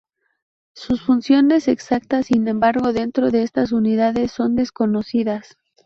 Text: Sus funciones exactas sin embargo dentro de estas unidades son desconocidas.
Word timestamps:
Sus 0.73 1.03
funciones 1.03 1.67
exactas 1.67 2.25
sin 2.25 2.47
embargo 2.47 2.91
dentro 2.91 3.29
de 3.29 3.43
estas 3.43 3.71
unidades 3.71 4.31
son 4.31 4.55
desconocidas. 4.55 5.57